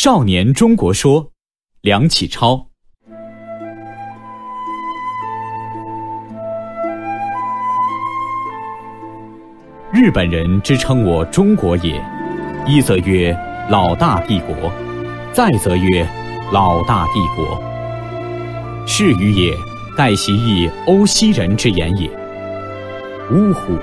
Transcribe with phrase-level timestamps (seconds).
[0.00, 1.24] 少年中国说》，
[1.80, 2.68] 梁启超。
[9.92, 12.00] 日本人之称我中国也，
[12.64, 13.36] 一则曰
[13.68, 14.70] 老大帝国，
[15.32, 16.08] 再则曰
[16.52, 17.60] 老大帝国。
[18.86, 19.52] 是与也，
[19.96, 22.08] 盖习义欧西人之言也。
[23.32, 23.76] 呜呼！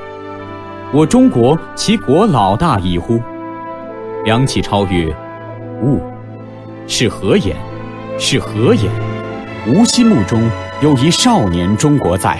[0.93, 3.21] 我中国其国老大矣乎？
[4.23, 5.13] 梁启超曰
[5.85, 6.01] ：“物
[6.87, 7.55] 是何言？
[8.17, 8.91] 是何言？
[9.67, 10.49] 吾心目中
[10.81, 12.39] 有一少年中国在。”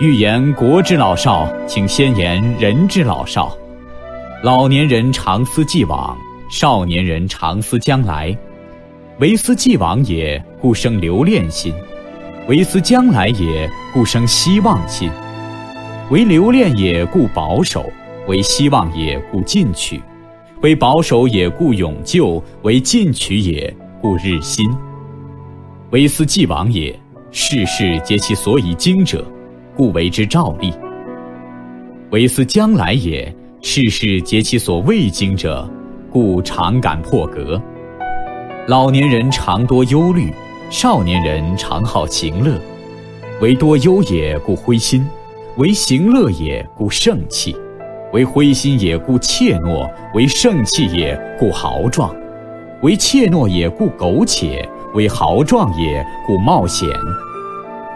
[0.00, 3.56] 欲言国之老少，请先言人之老少。
[4.42, 6.16] 老年人常思既往，
[6.50, 8.36] 少年人常思将来。
[9.20, 11.72] 为思既往也，故生留恋心；
[12.48, 15.10] 为思将来也，故生希望心。
[16.10, 17.80] 为留恋也，故保守；
[18.26, 20.00] 为希望也，故进取；
[20.64, 24.66] 为保守也，故永旧；为进取也，故日新。
[25.90, 26.98] 为思既往也，
[27.30, 29.22] 世事皆其所以经者。
[29.76, 30.72] 故为之照例。
[32.12, 35.68] 为思将来也，世事皆其所未经者，
[36.10, 37.60] 故常感破格。
[38.66, 40.32] 老年人常多忧虑，
[40.70, 42.58] 少年人常好行乐。
[43.42, 45.02] 为多忧也，故灰心；
[45.58, 47.54] 为行乐也，故盛气；
[48.14, 52.14] 为灰心也，故怯懦；为盛气也，故豪壮；
[52.80, 56.88] 为怯懦也，故苟且；为豪壮也，故冒险。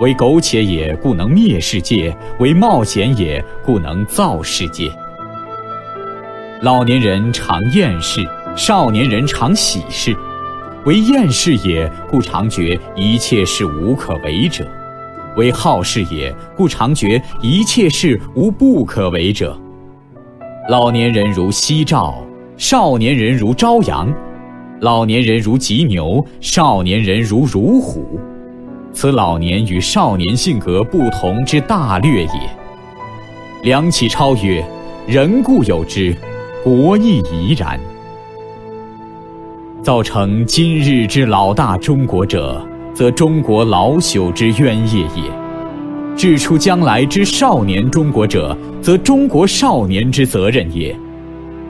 [0.01, 4.91] 为苟且也，故能灭世界；为冒险也，故能造世界。
[6.63, 8.21] 老年人常厌世，
[8.57, 10.17] 少年人常喜事。
[10.85, 14.65] 为厌世也，故常觉一切事无可为者；
[15.37, 19.57] 为好事也，故常觉一切事无不可为者。
[20.69, 22.15] 老年人如夕照，
[22.59, 24.07] 少年人如朝阳；
[24.81, 28.21] 老年人如急牛，少年人如如虎。
[28.93, 32.31] 此老年与少年性格不同之大略也。
[33.63, 34.63] 梁启超曰
[35.09, 36.15] ：“人固有之，
[36.63, 37.81] 国亦宜然。
[39.83, 42.63] 造成今日之老大中国者，
[42.93, 45.33] 则中国老朽之冤业也；
[46.19, 50.95] 治出将来之少年中国者，则中国少年之责任也。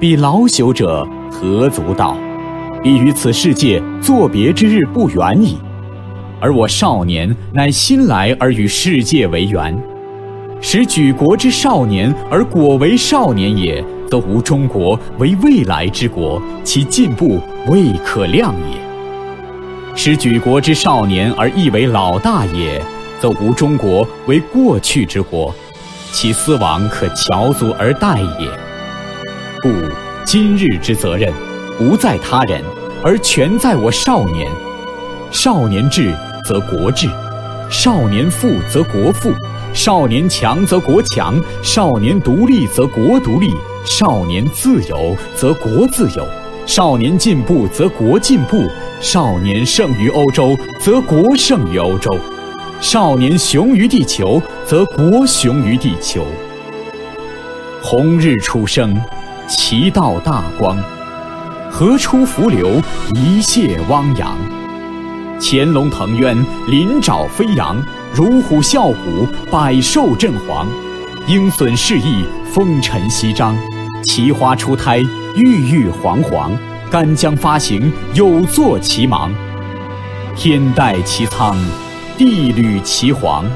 [0.00, 2.16] 彼老朽者何足道？
[2.82, 5.58] 彼于此世界作别之日不远矣。”
[6.40, 9.76] 而我少年乃新来而与世界为缘，
[10.62, 18.78] 使举国之少年而果为少年也，则吾中国为未来之国，其进步未可量也；
[19.94, 22.80] 使举国之少年而亦为老大也，
[23.20, 25.54] 则吾中国为过去之国，
[26.12, 28.48] 其思亡可翘足而待也。
[29.62, 29.70] 故
[30.24, 31.32] 今日之责任，
[31.76, 32.62] 不在他人，
[33.02, 34.50] 而全在我少年。
[35.30, 36.14] 少年智。
[36.46, 37.06] 则国智，
[37.68, 39.30] 少年富则国富，
[39.74, 43.52] 少年强则国强，少年独立则国独立，
[43.84, 46.26] 少年自由则国自由，
[46.64, 48.62] 少年进步则国进步，
[49.02, 52.16] 少年胜于欧洲则国胜于欧洲，
[52.80, 56.24] 少年雄于地球则国雄于地球。
[57.82, 58.96] 红日初升，
[59.48, 60.76] 其道大光；
[61.70, 62.80] 河出伏流，
[63.14, 64.36] 一泻汪洋。
[65.40, 66.36] 潜龙腾渊，
[66.68, 67.76] 鳞爪飞扬；
[68.14, 70.64] 乳虎啸谷，百兽震惶。
[71.26, 73.56] 鹰隼试翼，风尘翕张；
[74.04, 74.98] 奇花初胎，
[75.34, 76.52] 郁郁皇皇；
[76.90, 79.34] 干将发行，有作其芒。
[80.36, 81.56] 天戴其苍，
[82.18, 83.46] 地履其黄。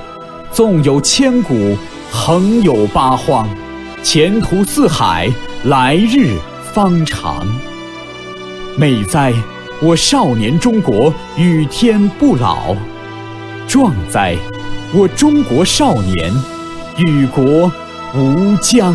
[0.50, 1.76] 纵有千古，
[2.10, 3.48] 横有八荒。
[4.02, 5.28] 前途似海，
[5.64, 6.38] 来日
[6.72, 7.46] 方长。
[8.78, 9.34] 美哉！
[9.82, 12.76] 我少年中国与天不老，
[13.66, 14.36] 壮哉！
[14.94, 16.32] 我中国少年
[16.98, 17.70] 与国
[18.14, 18.94] 无疆。